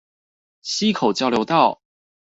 [0.63, 1.79] 溪口交流道